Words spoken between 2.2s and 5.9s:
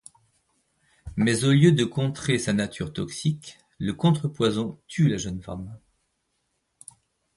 sa nature toxique, le contrepoison tue la jeune femme.